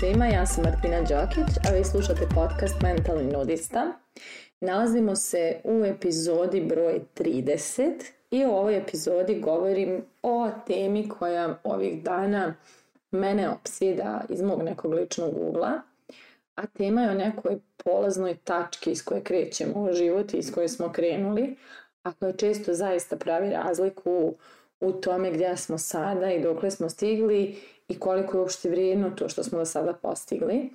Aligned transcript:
svima, 0.00 0.26
ja 0.26 0.46
sam 0.46 0.64
Martina 0.64 1.00
Đokić, 1.00 1.56
a 1.68 1.74
vi 1.76 1.84
slušate 1.84 2.28
podcast 2.34 2.82
Mentalni 2.82 3.32
nudista. 3.32 3.92
Nalazimo 4.60 5.16
se 5.16 5.60
u 5.64 5.84
epizodi 5.84 6.60
broj 6.60 7.00
30 7.14 7.92
i 8.30 8.44
u 8.46 8.50
ovoj 8.50 8.76
epizodi 8.76 9.40
govorim 9.40 10.04
o 10.22 10.50
temi 10.66 11.08
koja 11.08 11.58
ovih 11.64 12.02
dana 12.02 12.54
mene 13.10 13.50
opsida 13.50 14.24
iz 14.28 14.42
mog 14.42 14.62
nekog 14.62 14.94
ličnog 14.94 15.32
ugla, 15.36 15.80
a 16.54 16.66
tema 16.66 17.02
je 17.02 17.10
o 17.10 17.14
nekoj 17.14 17.58
polaznoj 17.84 18.36
tački 18.44 18.90
iz 18.90 19.04
koje 19.04 19.22
krećemo 19.24 19.82
u 19.82 19.92
život 19.92 20.34
i 20.34 20.36
iz 20.36 20.52
koje 20.52 20.68
smo 20.68 20.92
krenuli, 20.92 21.56
a 22.02 22.12
koja 22.12 22.32
često 22.32 22.74
zaista 22.74 23.16
pravi 23.16 23.50
razliku 23.50 24.10
u 24.10 24.34
tome 25.02 25.30
gdje 25.30 25.56
smo 25.56 25.78
sada 25.78 26.32
i 26.32 26.42
dokle 26.42 26.70
smo 26.70 26.88
stigli 26.88 27.56
i 27.88 27.98
koliko 27.98 28.36
je 28.36 28.40
uopšte 28.40 28.70
vrijedno 28.70 29.10
to 29.10 29.28
što 29.28 29.42
smo 29.42 29.58
do 29.58 29.64
sada 29.64 29.92
postigli. 29.92 30.70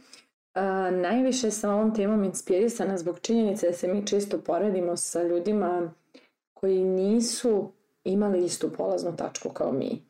A, 0.54 0.92
najviše 0.92 1.52
sam 1.52 1.74
ovom 1.74 1.96
temom 1.96 2.24
inspirisana 2.24 2.98
zbog 2.98 3.20
činjenice 3.20 3.68
da 3.68 3.74
se 3.74 3.88
mi 3.88 4.08
često 4.08 4.38
poredimo 4.38 4.98
sa 4.98 5.24
ljudima 5.24 5.94
koji 6.54 6.84
nisu 6.84 7.72
imali 8.04 8.46
istu 8.46 8.72
polaznu 8.78 9.16
tačku 9.16 9.50
kao 9.50 9.72
mi. 9.72 10.02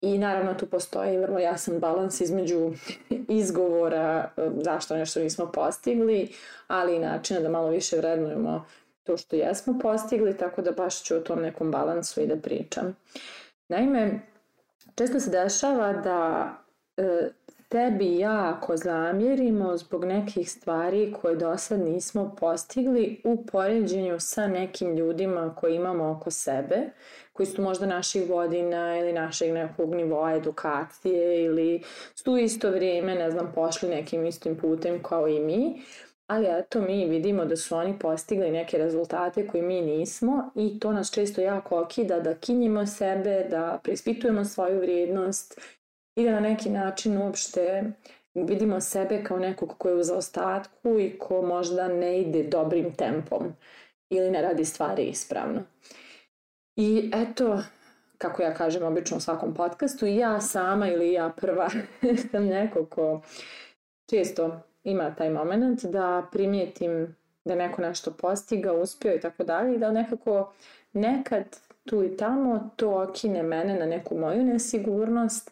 I 0.00 0.18
naravno 0.18 0.54
tu 0.54 0.66
postoji 0.66 1.18
vrlo 1.18 1.38
jasan 1.38 1.80
balans 1.80 2.20
između 2.20 2.72
izgovora 3.28 4.30
zašto 4.62 4.96
nešto 4.96 5.20
nismo 5.20 5.52
postigli, 5.52 6.28
ali 6.66 6.96
i 6.96 6.98
načina 6.98 7.40
da 7.40 7.48
malo 7.48 7.68
više 7.68 7.96
vrednujemo 7.96 8.64
to 9.04 9.16
što 9.16 9.36
jesmo 9.36 9.78
postigli, 9.82 10.36
tako 10.36 10.62
da 10.62 10.72
baš 10.72 11.02
ću 11.02 11.16
o 11.16 11.20
tom 11.20 11.42
nekom 11.42 11.70
balansu 11.70 12.20
i 12.20 12.26
da 12.26 12.36
pričam. 12.36 12.96
Naime, 13.68 14.20
često 14.94 15.20
se 15.20 15.30
dešava 15.30 15.92
da 15.92 16.50
e, 16.96 17.28
tebi 17.68 18.18
jako 18.18 18.76
zamjerimo 18.76 19.76
zbog 19.76 20.04
nekih 20.04 20.50
stvari 20.50 21.14
koje 21.22 21.36
do 21.36 21.58
sad 21.58 21.80
nismo 21.80 22.36
postigli 22.40 23.20
u 23.24 23.46
poređenju 23.46 24.20
sa 24.20 24.46
nekim 24.46 24.96
ljudima 24.96 25.54
koji 25.56 25.74
imamo 25.74 26.10
oko 26.10 26.30
sebe, 26.30 26.76
koji 27.32 27.46
su 27.46 27.62
možda 27.62 27.86
naših 27.86 28.28
godina 28.28 28.98
ili 28.98 29.12
našeg 29.12 29.52
nekog 29.52 29.94
nivoa 29.94 30.34
edukacije 30.34 31.44
ili 31.44 31.82
su 32.14 32.36
isto 32.36 32.70
vrijeme, 32.70 33.14
ne 33.14 33.30
znam, 33.30 33.52
pošli 33.54 33.88
nekim 33.88 34.26
istim 34.26 34.56
putem 34.56 35.02
kao 35.02 35.28
i 35.28 35.40
mi, 35.40 35.82
ali 36.26 36.46
eto 36.58 36.80
mi 36.80 37.08
vidimo 37.08 37.44
da 37.44 37.56
su 37.56 37.76
oni 37.76 37.98
postigli 37.98 38.50
neke 38.50 38.78
rezultate 38.78 39.48
koje 39.48 39.62
mi 39.62 39.80
nismo 39.80 40.50
i 40.54 40.78
to 40.80 40.92
nas 40.92 41.12
često 41.12 41.40
jako 41.40 41.80
okida 41.80 42.20
da 42.20 42.34
kinjimo 42.34 42.86
sebe, 42.86 43.46
da 43.50 43.80
preispitujemo 43.82 44.44
svoju 44.44 44.80
vrijednost 44.80 45.60
i 46.16 46.24
da 46.24 46.30
na 46.30 46.40
neki 46.40 46.70
način 46.70 47.18
uopšte 47.18 47.92
vidimo 48.34 48.80
sebe 48.80 49.24
kao 49.24 49.38
nekog 49.38 49.74
ko 49.78 49.88
je 49.88 49.94
u 49.94 50.02
zaostatku 50.02 50.98
i 51.00 51.18
ko 51.18 51.42
možda 51.42 51.88
ne 51.88 52.20
ide 52.20 52.42
dobrim 52.42 52.94
tempom 52.94 53.52
ili 54.10 54.30
ne 54.30 54.42
radi 54.42 54.64
stvari 54.64 55.02
ispravno. 55.02 55.62
I 56.76 57.10
eto, 57.14 57.62
kako 58.18 58.42
ja 58.42 58.54
kažem 58.54 58.82
obično 58.82 59.16
u 59.16 59.20
svakom 59.20 59.54
podcastu, 59.54 60.06
ja 60.06 60.40
sama 60.40 60.88
ili 60.88 61.12
ja 61.12 61.32
prva 61.36 61.70
sam 62.30 62.46
neko 62.46 62.86
ko 62.86 63.20
često 64.10 64.60
ima 64.84 65.14
taj 65.14 65.30
moment 65.30 65.84
da 65.84 66.26
primijetim 66.32 67.16
da 67.44 67.54
neko 67.54 67.82
nešto 67.82 68.10
postiga, 68.10 68.72
uspio 68.72 69.14
i 69.14 69.20
tako 69.20 69.44
dalje 69.44 69.74
i 69.74 69.78
da 69.78 69.92
nekako 69.92 70.52
nekad 70.92 71.44
tu 71.84 72.04
i 72.04 72.16
tamo 72.16 72.70
to 72.76 73.02
okine 73.02 73.42
mene 73.42 73.78
na 73.78 73.86
neku 73.86 74.18
moju 74.18 74.44
nesigurnost 74.44 75.50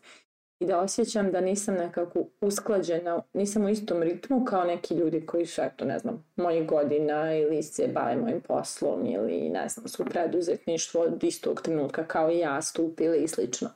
i 0.61 0.67
da 0.67 0.81
osjećam 0.81 1.31
da 1.31 1.41
nisam 1.41 1.75
nekako 1.75 2.25
usklađena, 2.41 3.23
nisam 3.33 3.65
u 3.65 3.69
istom 3.69 4.03
ritmu 4.03 4.45
kao 4.45 4.65
neki 4.65 4.95
ljudi 4.95 5.27
koji 5.27 5.47
su, 5.47 5.63
eto, 5.63 5.85
ne 5.85 5.99
znam, 5.99 6.25
mojih 6.37 6.67
godina 6.67 7.35
ili 7.37 7.63
se 7.63 7.89
bave 7.89 8.17
mojim 8.17 8.41
poslom 8.41 9.07
ili, 9.07 9.49
ne 9.49 9.69
znam, 9.69 9.89
su 9.89 10.05
preduzetništvo 10.05 11.03
od 11.03 11.25
istog 11.25 11.63
trenutka 11.63 12.05
kao 12.05 12.31
i 12.31 12.39
ja 12.39 12.63
stupili 12.63 13.23
i 13.23 13.29
slično. 13.29 13.69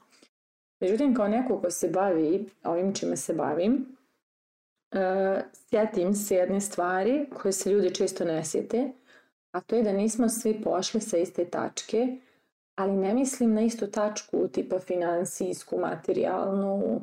Međutim, 0.81 1.15
kao 1.15 1.28
neko 1.28 1.61
ko 1.61 1.71
se 1.71 1.88
bavi 1.88 2.49
ovim 2.65 2.94
čime 2.94 3.17
se 3.17 3.34
bavim, 3.34 3.96
uh, 4.93 5.43
sjetim 5.53 6.15
se 6.15 6.35
jedne 6.35 6.61
stvari 6.61 7.27
koje 7.35 7.53
se 7.53 7.71
ljudi 7.71 7.95
često 7.95 8.25
ne 8.25 8.45
sjete, 8.45 8.93
a 9.51 9.61
to 9.61 9.77
je 9.77 9.83
da 9.83 9.93
nismo 9.93 10.29
svi 10.29 10.63
pošli 10.63 11.01
sa 11.01 11.17
iste 11.17 11.45
tačke, 11.45 12.17
ali 12.75 12.93
ne 12.93 13.15
mislim 13.15 13.55
na 13.55 13.61
istu 13.61 13.87
tačku 13.87 14.49
tipa 14.49 14.79
finansijsku, 14.79 15.79
materijalnu, 15.79 17.01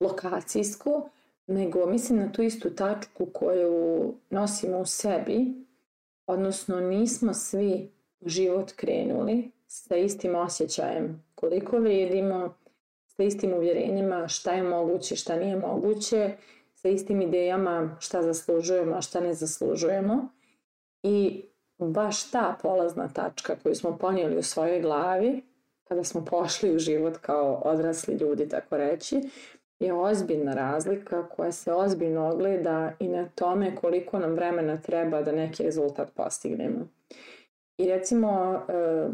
lokacijsku, 0.00 1.08
nego 1.46 1.86
mislim 1.86 2.18
na 2.18 2.32
tu 2.32 2.42
istu 2.42 2.70
tačku 2.70 3.26
koju 3.26 4.14
nosimo 4.30 4.78
u 4.78 4.84
sebi, 4.84 5.66
odnosno 6.26 6.80
nismo 6.80 7.34
svi 7.34 7.90
u 8.20 8.28
život 8.28 8.72
krenuli 8.72 9.50
sa 9.66 9.96
istim 9.96 10.34
osjećajem 10.34 11.24
koliko 11.34 11.78
vrijedimo, 11.78 12.54
sa 13.06 13.22
istim 13.22 13.54
uvjerenjima 13.54 14.28
šta 14.28 14.52
je 14.52 14.62
moguće, 14.62 15.16
šta 15.16 15.36
nije 15.36 15.56
moguće 15.56 16.36
sa 16.82 16.88
istim 16.88 17.22
idejama 17.22 17.96
šta 18.00 18.22
zaslužujemo, 18.22 18.96
a 18.96 19.00
šta 19.00 19.20
ne 19.20 19.34
zaslužujemo. 19.34 20.28
I 21.02 21.44
baš 21.78 22.30
ta 22.30 22.56
polazna 22.62 23.08
tačka 23.08 23.56
koju 23.62 23.74
smo 23.74 23.98
ponijeli 23.98 24.38
u 24.38 24.42
svojoj 24.42 24.80
glavi, 24.80 25.42
kada 25.84 26.04
smo 26.04 26.24
pošli 26.24 26.76
u 26.76 26.78
život 26.78 27.16
kao 27.16 27.62
odrasli 27.64 28.14
ljudi, 28.14 28.48
tako 28.48 28.76
reći, 28.76 29.20
je 29.80 29.92
ozbiljna 29.92 30.54
razlika 30.54 31.28
koja 31.28 31.52
se 31.52 31.72
ozbiljno 31.72 32.28
ogleda 32.28 32.92
i 32.98 33.08
na 33.08 33.28
tome 33.34 33.76
koliko 33.76 34.18
nam 34.18 34.34
vremena 34.34 34.76
treba 34.80 35.22
da 35.22 35.32
neki 35.32 35.62
rezultat 35.62 36.10
postignemo. 36.14 36.88
I 37.78 37.88
recimo, 37.88 38.60
e, 38.68 39.08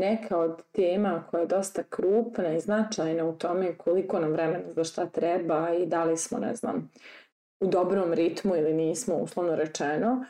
neka 0.00 0.38
od 0.38 0.62
tema 0.72 1.24
koja 1.30 1.40
je 1.40 1.46
dosta 1.46 1.82
krupna 1.82 2.52
i 2.52 2.60
značajna 2.60 3.24
u 3.24 3.32
tome 3.32 3.74
koliko 3.74 4.20
nam 4.20 4.32
vremena 4.32 4.72
za 4.72 4.84
šta 4.84 5.06
treba 5.06 5.70
i 5.74 5.86
da 5.86 6.04
li 6.04 6.16
smo, 6.16 6.38
ne 6.38 6.54
znam, 6.54 6.90
u 7.60 7.66
dobrom 7.66 8.12
ritmu 8.12 8.56
ili 8.56 8.74
nismo, 8.74 9.16
uslovno 9.16 9.56
rečeno, 9.56 10.24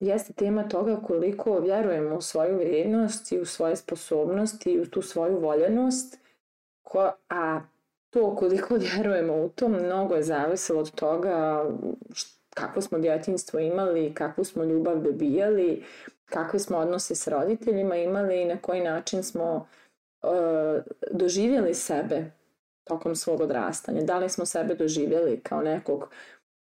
jeste 0.00 0.32
tema 0.32 0.68
toga 0.68 0.96
koliko 0.96 1.58
vjerujemo 1.58 2.16
u 2.16 2.20
svoju 2.20 2.56
vrijednost 2.56 3.32
i 3.32 3.40
u 3.40 3.44
svoje 3.44 3.76
sposobnosti 3.76 4.70
i 4.70 4.80
u 4.80 4.90
tu 4.90 5.02
svoju 5.02 5.38
voljenost, 5.38 6.18
ko, 6.82 7.12
a 7.28 7.60
to 8.10 8.36
koliko 8.36 8.74
vjerujemo 8.94 9.34
u 9.34 9.48
to 9.48 9.68
mnogo 9.68 10.14
je 10.14 10.22
zavisilo 10.22 10.80
od 10.80 10.90
toga 10.90 11.64
kako 12.54 12.80
smo 12.80 12.98
djetinstvo 12.98 13.60
imali, 13.60 14.14
kakvu 14.14 14.44
smo 14.44 14.64
ljubav 14.64 15.02
dobijali, 15.02 15.82
kakve 16.24 16.58
smo 16.58 16.78
odnose 16.78 17.14
s 17.14 17.28
roditeljima 17.28 17.96
imali 17.96 18.42
i 18.42 18.44
na 18.44 18.56
koji 18.56 18.80
način 18.80 19.22
smo 19.22 19.68
uh, 20.22 20.82
doživjeli 21.10 21.74
sebe 21.74 22.30
tokom 22.84 23.16
svog 23.16 23.40
odrastanja. 23.40 24.02
Da 24.02 24.18
li 24.18 24.28
smo 24.28 24.46
sebe 24.46 24.74
doživjeli 24.74 25.40
kao 25.40 25.62
nekog 25.62 26.10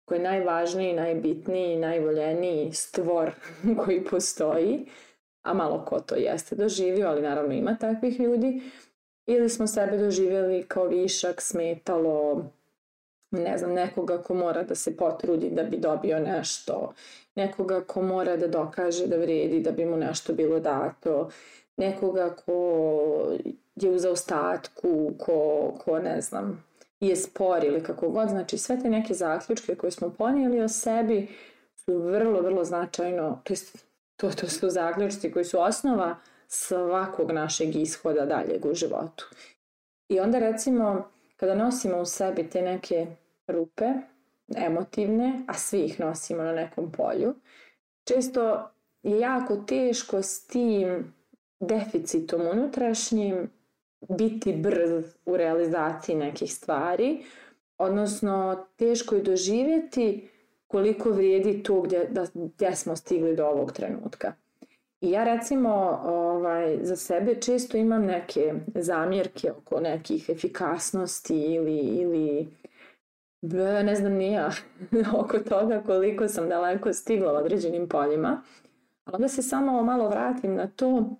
koji 0.04 0.18
je 0.18 0.22
najvažniji, 0.22 0.92
najbitniji, 0.92 1.78
najvoljeniji 1.78 2.72
stvor 2.72 3.30
koji 3.84 4.04
postoji, 4.04 4.86
a 5.42 5.54
malo 5.54 5.84
ko 5.84 6.00
to 6.00 6.14
jeste 6.14 6.56
doživio, 6.56 7.08
ali 7.08 7.22
naravno 7.22 7.54
ima 7.54 7.76
takvih 7.80 8.20
ljudi, 8.20 8.62
ili 9.26 9.48
smo 9.48 9.66
sebe 9.66 9.98
doživjeli 9.98 10.64
kao 10.68 10.86
višak, 10.86 11.40
smetalo, 11.40 12.44
ne 13.32 13.58
znam, 13.58 13.72
nekoga 13.72 14.22
ko 14.22 14.34
mora 14.34 14.62
da 14.62 14.74
se 14.74 14.96
potrudi 14.96 15.50
da 15.50 15.62
bi 15.62 15.76
dobio 15.76 16.18
nešto, 16.18 16.92
nekoga 17.34 17.80
ko 17.80 18.02
mora 18.02 18.36
da 18.36 18.48
dokaže 18.48 19.06
da 19.06 19.16
vrijedi 19.16 19.60
da 19.60 19.72
bi 19.72 19.84
mu 19.84 19.96
nešto 19.96 20.32
bilo 20.32 20.60
dato, 20.60 21.30
nekoga 21.76 22.30
ko 22.30 22.52
je 23.76 23.90
u 23.90 23.98
zaostatku, 23.98 25.12
ko, 25.18 25.72
ko 25.84 25.98
ne 25.98 26.20
znam, 26.20 26.64
je 27.00 27.16
spor 27.16 27.64
ili 27.64 27.82
kako 27.82 28.08
god. 28.08 28.28
Znači 28.28 28.58
sve 28.58 28.80
te 28.82 28.90
neke 28.90 29.14
zaključke 29.14 29.74
koje 29.74 29.90
smo 29.90 30.10
ponijeli 30.10 30.60
o 30.60 30.68
sebi 30.68 31.28
su 31.76 31.98
vrlo, 31.98 32.40
vrlo 32.40 32.64
značajno, 32.64 33.40
to, 33.44 33.52
jest, 33.52 33.84
to, 34.16 34.30
to 34.30 34.48
su 34.48 34.70
zaključci 34.70 35.32
koji 35.32 35.44
su 35.44 35.60
osnova 35.60 36.16
svakog 36.48 37.30
našeg 37.30 37.76
ishoda 37.76 38.26
daljeg 38.26 38.66
u 38.66 38.74
životu. 38.74 39.30
I 40.08 40.20
onda 40.20 40.38
recimo 40.38 41.08
kada 41.36 41.54
nosimo 41.54 42.00
u 42.00 42.04
sebi 42.04 42.50
te 42.50 42.62
neke 42.62 43.06
rupe, 43.46 43.92
emotivne, 44.56 45.44
a 45.46 45.54
svi 45.54 45.84
ih 45.84 46.00
nosimo 46.00 46.42
na 46.42 46.52
nekom 46.52 46.92
polju, 46.92 47.34
često 48.04 48.70
je 49.02 49.20
jako 49.20 49.56
teško 49.56 50.22
s 50.22 50.46
tim 50.46 51.14
deficitom 51.60 52.40
unutrašnjim 52.52 53.50
biti 54.08 54.52
brz 54.52 55.04
u 55.26 55.36
realizaciji 55.36 56.16
nekih 56.16 56.54
stvari, 56.54 57.24
odnosno 57.78 58.66
teško 58.76 59.14
je 59.14 59.22
doživjeti 59.22 60.28
koliko 60.66 61.10
vrijedi 61.10 61.62
to 61.62 61.80
gdje, 61.80 62.06
da, 62.10 62.26
gdje 62.34 62.76
smo 62.76 62.96
stigli 62.96 63.36
do 63.36 63.46
ovog 63.46 63.72
trenutka. 63.72 64.32
I 65.00 65.10
ja 65.10 65.24
recimo 65.24 66.00
ovaj, 66.04 66.78
za 66.82 66.96
sebe 66.96 67.34
često 67.34 67.76
imam 67.76 68.04
neke 68.04 68.54
zamjerke 68.74 69.52
oko 69.52 69.80
nekih 69.80 70.28
efikasnosti 70.28 71.36
ili, 71.36 71.78
ili 71.78 72.46
ne 73.84 73.94
znam 73.94 74.12
ni 74.12 74.32
ja 74.32 74.50
oko 75.20 75.38
toga 75.38 75.82
koliko 75.86 76.28
sam 76.28 76.48
daleko 76.48 76.92
stigla 76.92 77.32
u 77.32 77.36
određenim 77.36 77.88
poljima. 77.88 78.42
Ali 79.04 79.14
onda 79.14 79.28
se 79.28 79.42
samo 79.42 79.82
malo 79.82 80.08
vratim 80.08 80.54
na 80.54 80.66
to 80.66 81.16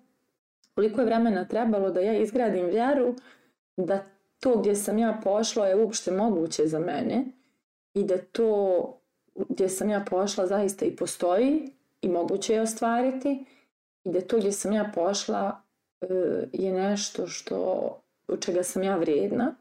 koliko 0.75 1.01
je 1.01 1.05
vremena 1.05 1.47
trebalo 1.47 1.89
da 1.89 1.99
ja 1.99 2.19
izgradim 2.19 2.65
vjeru 2.65 3.15
da 3.77 4.03
to 4.39 4.57
gdje 4.57 4.75
sam 4.75 4.97
ja 4.97 5.19
pošla 5.23 5.67
je 5.67 5.75
uopšte 5.75 6.11
moguće 6.11 6.67
za 6.67 6.79
mene 6.79 7.25
i 7.93 8.03
da 8.03 8.17
to 8.17 8.99
gdje 9.35 9.69
sam 9.69 9.89
ja 9.89 10.05
pošla 10.09 10.47
zaista 10.47 10.85
i 10.85 10.95
postoji 10.95 11.71
i 12.01 12.09
moguće 12.09 12.53
je 12.53 12.61
ostvariti 12.61 13.45
i 14.03 14.11
da 14.11 14.21
to 14.21 14.37
gdje 14.37 14.51
sam 14.51 14.73
ja 14.73 14.91
pošla 14.95 15.61
e, 16.01 16.07
je 16.53 16.71
nešto 16.71 17.27
što, 17.27 17.89
od 18.27 18.45
čega 18.45 18.63
sam 18.63 18.83
ja 18.83 18.97
vrijedna. 18.97 19.55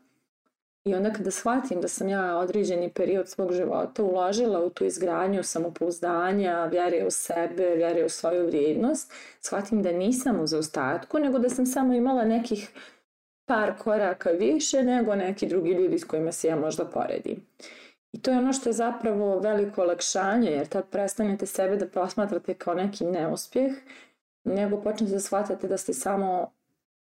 I 0.85 0.95
onda 0.95 1.13
kada 1.13 1.31
shvatim 1.31 1.81
da 1.81 1.89
sam 1.89 2.09
ja 2.09 2.37
određeni 2.37 2.93
period 2.93 3.29
svog 3.29 3.53
života 3.53 4.03
uložila 4.03 4.65
u 4.65 4.71
tu 4.71 4.85
izgradnju 4.85 5.43
samopouzdanja, 5.43 6.65
vjere 6.65 7.07
u 7.07 7.11
sebe, 7.11 7.75
vjere 7.75 8.05
u 8.05 8.09
svoju 8.09 8.47
vrijednost, 8.47 9.13
shvatim 9.41 9.83
da 9.83 9.93
nisam 9.93 10.41
u 10.41 10.47
zaostatku, 10.47 11.19
nego 11.19 11.39
da 11.39 11.49
sam 11.49 11.67
samo 11.67 11.95
imala 11.95 12.25
nekih 12.25 12.71
par 13.47 13.79
koraka 13.79 14.31
više 14.31 14.83
nego 14.83 15.15
neki 15.15 15.47
drugi 15.47 15.71
ljudi 15.71 15.99
s 15.99 16.05
kojima 16.05 16.33
se 16.33 16.49
ja 16.49 16.57
možda 16.57 16.85
poredim. 16.85 17.47
I 18.13 18.23
to 18.23 18.31
je 18.31 18.39
ono 18.39 18.53
što 18.53 18.69
je 18.69 18.73
zapravo 18.73 19.39
veliko 19.39 19.83
olakšanje, 19.83 20.51
jer 20.51 20.67
tad 20.67 20.89
prestanete 20.91 21.47
sebe 21.47 21.77
da 21.77 21.87
posmatrate 21.87 22.55
kao 22.55 22.75
neki 22.75 23.05
neuspjeh, 23.05 23.73
nego 24.45 24.81
počnete 24.81 25.13
da 25.13 25.21
shvatate 25.21 25.69
da 25.69 25.77
ste 25.77 25.93
samo 25.93 26.53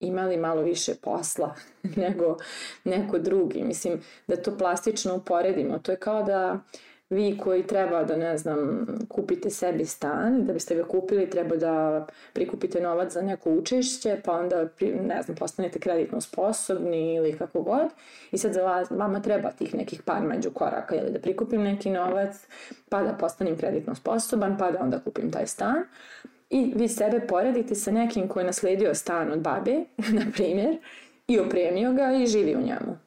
imali 0.08 0.38
malo 0.38 0.62
više 0.62 0.96
posla 1.02 1.56
nego 2.04 2.38
neko 2.84 3.20
drugi. 3.20 3.64
Mislim, 3.64 4.02
da 4.28 4.36
to 4.36 4.58
plastično 4.58 5.16
uporedimo. 5.16 5.80
To 5.80 5.92
je 5.92 5.98
kao 5.98 6.24
da 6.24 6.60
vi 7.14 7.38
koji 7.38 7.68
treba 7.68 8.04
da, 8.04 8.16
ne 8.18 8.38
znam, 8.38 8.86
kupite 9.10 9.50
sebi 9.50 9.86
stan, 9.86 10.46
da 10.46 10.54
biste 10.54 10.76
ga 10.76 10.84
kupili 10.84 11.30
treba 11.30 11.56
da 11.56 12.06
prikupite 12.34 12.82
novac 12.82 13.14
za 13.14 13.22
neko 13.22 13.52
učešće, 13.52 14.22
pa 14.26 14.32
onda, 14.32 14.68
ne 14.82 15.22
znam, 15.22 15.38
postanete 15.38 15.80
kreditno 15.80 16.22
sposobni 16.22 17.16
ili 17.16 17.38
kako 17.38 17.62
god. 17.62 17.88
I 18.32 18.38
sad 18.38 18.54
za 18.54 18.64
vas, 18.64 18.92
vama 18.92 19.22
treba 19.22 19.52
tih 19.52 19.76
nekih 19.76 20.02
par 20.02 20.22
među 20.22 20.52
koraka, 20.52 20.96
ili 20.96 21.12
da 21.12 21.20
prikupim 21.20 21.62
neki 21.62 21.90
novac, 21.90 22.36
pa 22.90 23.04
da 23.04 23.14
postanem 23.14 23.58
kreditno 23.58 23.96
sposoban, 23.96 24.58
pa 24.58 24.72
da 24.72 24.80
onda 24.82 25.00
kupim 25.00 25.32
taj 25.32 25.48
stan. 25.48 25.84
I 26.50 26.74
vi 26.76 26.88
sebe 26.88 27.28
poredite 27.28 27.76
sa 27.76 27.92
nekim 27.92 28.28
koji 28.28 28.42
je 28.42 28.48
nasledio 28.48 28.96
stan 28.96 29.32
od 29.32 29.40
babe, 29.40 29.76
na 30.20 30.26
primjer, 30.34 30.78
i 31.28 31.40
opremio 31.40 31.94
ga 31.94 32.14
i 32.24 32.28
živi 32.28 32.56
u 32.56 32.62
njemu. 32.62 32.98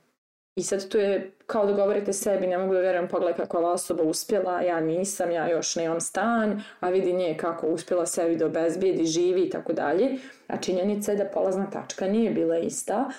I 0.57 0.63
sad 0.63 0.89
tu 0.89 0.99
je 0.99 1.31
kao 1.47 1.67
da 1.67 1.73
govorite 1.73 2.13
sebi, 2.13 2.47
ne 2.47 2.59
mogu 2.59 2.75
da 2.75 2.81
vjerujem, 2.81 3.09
pogledaj 3.09 3.37
kako 3.37 3.59
ova 3.59 3.73
osoba 3.73 4.03
uspjela, 4.03 4.61
ja 4.61 4.81
nisam, 4.81 5.31
ja 5.31 5.51
još 5.51 5.77
nemam 5.77 6.01
stan, 6.01 6.63
a 6.81 6.91
vidi 6.91 7.13
nje 7.13 7.37
kako 7.41 7.67
uspjela 7.67 8.07
sebi 8.07 8.37
da 8.37 8.47
obezbijedi, 8.47 9.05
živi 9.05 9.43
i 9.43 9.51
tako 9.51 9.73
dalje. 9.73 10.19
A 10.47 10.57
činjenica 10.57 11.13
je 11.13 11.19
da 11.19 11.25
polazna 11.25 11.71
tačka 11.71 12.09
nije 12.09 12.31
bila 12.31 12.59
ista 12.59 13.11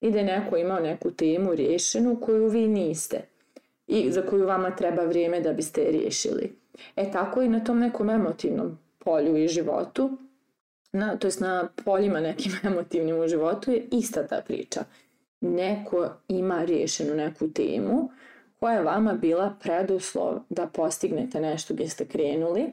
i 0.00 0.10
da 0.10 0.18
je 0.18 0.24
neko 0.24 0.56
imao 0.56 0.80
neku 0.80 1.10
temu 1.10 1.54
riješenu 1.54 2.20
koju 2.20 2.48
vi 2.48 2.68
niste 2.68 3.20
i 3.86 4.12
za 4.12 4.22
koju 4.22 4.46
vama 4.46 4.70
treba 4.70 5.02
vrijeme 5.02 5.40
da 5.40 5.52
biste 5.52 5.80
je 5.80 5.90
riješili. 5.90 6.52
E 6.96 7.12
tako 7.12 7.42
i 7.42 7.48
na 7.48 7.64
tom 7.64 7.78
nekom 7.78 8.10
emotivnom 8.10 8.78
polju 9.06 9.36
i 9.36 9.48
životu, 9.48 10.10
na, 10.92 11.16
to 11.16 11.26
jest 11.26 11.40
na 11.40 11.68
poljima 11.84 12.20
nekim 12.20 12.52
emotivnim 12.70 13.20
u 13.20 13.28
životu 13.28 13.70
je 13.70 13.88
ista 13.90 14.26
ta 14.26 14.42
priča 14.46 14.84
neko 15.40 16.10
ima 16.28 16.64
riješenu 16.64 17.14
neku 17.14 17.48
temu 17.48 18.10
koja 18.60 18.74
je 18.74 18.82
vama 18.82 19.12
bila 19.12 19.54
preduslov 19.62 20.38
da 20.48 20.66
postignete 20.66 21.40
nešto 21.40 21.74
gdje 21.74 21.88
ste 21.88 22.04
krenuli 22.04 22.72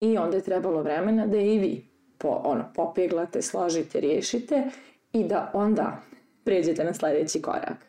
i 0.00 0.18
onda 0.18 0.36
je 0.36 0.42
trebalo 0.42 0.82
vremena 0.82 1.26
da 1.26 1.36
i 1.36 1.58
vi 1.58 1.84
po, 2.18 2.28
ono, 2.28 2.64
popeglate, 2.74 3.42
složite, 3.42 4.00
riješite 4.00 4.62
i 5.12 5.24
da 5.24 5.50
onda 5.54 6.00
pređete 6.44 6.84
na 6.84 6.94
sljedeći 6.94 7.42
korak. 7.42 7.86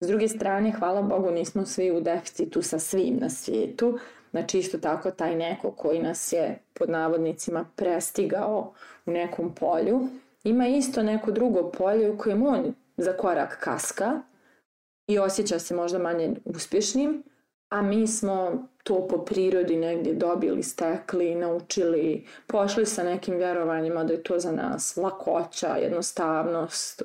S 0.00 0.06
druge 0.08 0.28
strane, 0.28 0.72
hvala 0.72 1.02
Bogu, 1.02 1.30
nismo 1.30 1.66
svi 1.66 1.90
u 1.90 2.00
deficitu 2.00 2.62
sa 2.62 2.78
svim 2.78 3.16
na 3.20 3.30
svijetu. 3.30 3.98
Znači 4.32 4.58
isto 4.58 4.78
tako 4.78 5.10
taj 5.10 5.36
neko 5.36 5.70
koji 5.70 6.02
nas 6.02 6.32
je 6.32 6.58
pod 6.74 6.90
navodnicima 6.90 7.64
prestigao 7.76 8.72
u 9.06 9.10
nekom 9.10 9.54
polju, 9.54 10.08
ima 10.44 10.66
isto 10.66 11.02
neko 11.02 11.30
drugo 11.30 11.70
polje 11.70 12.10
u 12.10 12.18
kojem 12.18 12.46
on 12.46 12.74
za 12.96 13.12
korak 13.12 13.58
kaska 13.60 14.20
i 15.06 15.18
osjeća 15.18 15.58
se 15.58 15.74
možda 15.74 15.98
manje 15.98 16.34
uspješnim, 16.44 17.22
a 17.68 17.82
mi 17.82 18.06
smo 18.06 18.68
to 18.82 19.08
po 19.08 19.24
prirodi 19.24 19.76
negdje 19.76 20.14
dobili, 20.14 20.62
stekli, 20.62 21.34
naučili, 21.34 22.26
pošli 22.46 22.86
sa 22.86 23.02
nekim 23.02 23.36
vjerovanjima 23.36 24.04
da 24.04 24.12
je 24.12 24.22
to 24.22 24.38
za 24.38 24.52
nas 24.52 24.96
lakoća, 24.96 25.76
jednostavnost, 25.76 27.02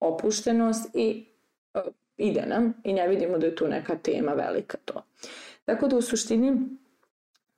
opuštenost 0.00 0.94
i 0.94 1.26
uh, 1.74 1.80
ide 2.16 2.42
nam 2.46 2.74
i 2.84 2.92
ne 2.92 3.08
vidimo 3.08 3.38
da 3.38 3.46
je 3.46 3.56
tu 3.56 3.68
neka 3.68 3.96
tema 3.96 4.32
velika 4.32 4.78
to. 4.84 5.02
Tako 5.70 5.88
da 5.88 5.96
u 5.96 6.02
suštini 6.02 6.68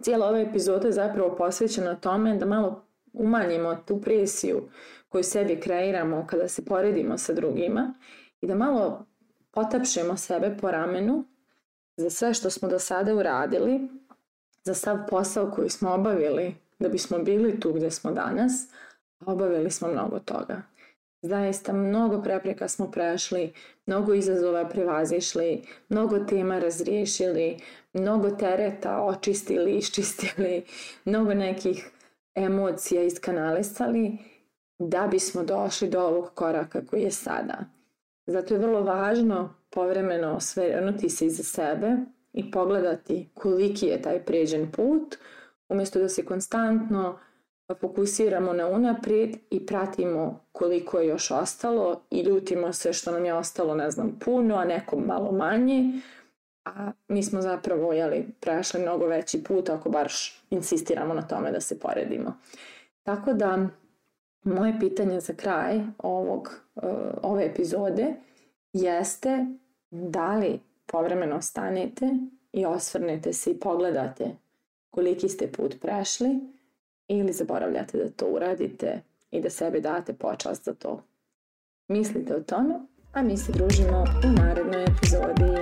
cijela 0.02 0.26
ova 0.26 0.40
epizoda 0.40 0.86
je 0.86 0.92
zapravo 0.92 1.36
posvećena 1.36 1.94
tome 1.94 2.36
da 2.36 2.46
malo 2.46 2.84
umanjimo 3.12 3.76
tu 3.86 4.00
presiju 4.00 4.68
koju 5.08 5.24
sebi 5.24 5.60
kreiramo 5.60 6.26
kada 6.26 6.48
se 6.48 6.64
poredimo 6.64 7.18
sa 7.18 7.32
drugima 7.32 7.94
i 8.40 8.46
da 8.46 8.54
malo 8.54 9.06
potapšemo 9.50 10.16
sebe 10.16 10.56
po 10.60 10.70
ramenu 10.70 11.24
za 11.96 12.10
sve 12.10 12.34
što 12.34 12.50
smo 12.50 12.68
do 12.68 12.78
sada 12.78 13.14
uradili, 13.14 13.88
za 14.64 14.74
sav 14.74 14.98
posao 15.10 15.50
koji 15.50 15.70
smo 15.70 15.94
obavili 15.94 16.54
da 16.78 16.88
bismo 16.88 17.18
bili 17.18 17.60
tu 17.60 17.72
gdje 17.72 17.90
smo 17.90 18.10
danas, 18.12 18.68
obavili 19.26 19.70
smo 19.70 19.88
mnogo 19.88 20.18
toga. 20.18 20.62
Zaista 21.22 21.72
mnogo 21.72 22.22
prepreka 22.22 22.68
smo 22.68 22.90
prešli, 22.90 23.52
mnogo 23.86 24.14
izazova 24.14 24.68
prevazišli, 24.68 25.62
mnogo 25.88 26.18
tema 26.18 26.58
razriješili, 26.58 27.56
mnogo 27.92 28.30
tereta 28.30 29.02
očistili, 29.02 29.72
iščistili, 29.78 30.64
mnogo 31.04 31.34
nekih 31.34 31.90
emocija 32.34 33.02
iskanalisali 33.02 34.18
da 34.78 35.06
bismo 35.06 35.42
došli 35.42 35.88
do 35.88 36.00
ovog 36.00 36.30
koraka 36.34 36.86
koji 36.86 37.02
je 37.02 37.10
sada. 37.10 37.64
Zato 38.26 38.54
je 38.54 38.60
vrlo 38.60 38.80
važno 38.80 39.54
povremeno 39.70 40.40
svrnuti 40.40 41.08
se 41.08 41.26
iza 41.26 41.42
sebe 41.42 41.96
i 42.32 42.50
pogledati 42.50 43.28
koliki 43.34 43.86
je 43.86 44.02
taj 44.02 44.24
pređen 44.24 44.70
put, 44.72 45.16
umjesto 45.68 45.98
da 45.98 46.08
se 46.08 46.24
konstantno 46.24 47.18
fokusiramo 47.74 48.52
na 48.52 48.68
unaprijed 48.68 49.36
i 49.50 49.66
pratimo 49.66 50.40
koliko 50.52 50.98
je 50.98 51.08
još 51.08 51.30
ostalo 51.30 52.00
i 52.10 52.20
ljutimo 52.20 52.72
se 52.72 52.92
što 52.92 53.12
nam 53.12 53.24
je 53.24 53.34
ostalo, 53.34 53.74
ne 53.74 53.90
znam, 53.90 54.18
puno, 54.24 54.56
a 54.56 54.64
nekom 54.64 55.04
malo 55.06 55.32
manje, 55.32 56.00
a 56.64 56.92
mi 57.08 57.22
smo 57.22 57.42
zapravo 57.42 57.92
jeli, 57.92 58.26
prešli 58.40 58.80
mnogo 58.80 59.06
veći 59.06 59.44
put 59.44 59.68
ako 59.68 59.90
baš 59.90 60.42
insistiramo 60.50 61.14
na 61.14 61.22
tome 61.22 61.52
da 61.52 61.60
se 61.60 61.78
poredimo. 61.78 62.34
Tako 63.02 63.32
da 63.32 63.68
moje 64.44 64.80
pitanje 64.80 65.20
za 65.20 65.34
kraj 65.34 65.80
ovog, 65.98 66.60
uh, 66.74 66.82
ove 67.22 67.44
epizode 67.44 68.14
jeste 68.72 69.46
da 69.90 70.36
li 70.36 70.60
povremeno 70.86 71.42
stanete 71.42 72.10
i 72.52 72.66
osvrnete 72.66 73.32
se 73.32 73.50
i 73.50 73.60
pogledate 73.60 74.36
koliki 74.90 75.28
ste 75.28 75.52
put 75.52 75.80
prešli 75.80 76.40
ili 77.08 77.32
zaboravljate 77.32 77.98
da 77.98 78.10
to 78.10 78.26
uradite 78.26 79.00
i 79.30 79.40
da 79.40 79.50
sebi 79.50 79.80
date 79.80 80.12
počast 80.12 80.64
za 80.64 80.74
to. 80.74 81.02
Mislite 81.88 82.36
o 82.36 82.40
tome, 82.40 82.74
a 83.12 83.22
mi 83.22 83.36
se 83.36 83.52
družimo 83.52 84.04
u 84.24 84.32
narednoj 84.32 84.84
epizodi. 84.84 85.52